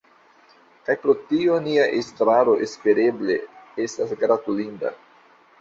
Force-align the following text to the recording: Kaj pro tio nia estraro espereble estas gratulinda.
Kaj 0.87 0.95
pro 1.03 1.13
tio 1.31 1.57
nia 1.67 1.83
estraro 1.99 2.55
espereble 2.69 3.39
estas 3.87 4.17
gratulinda. 4.25 4.97